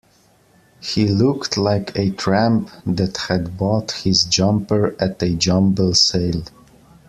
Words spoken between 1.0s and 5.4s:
looked like a tramp that had bought his jumper at a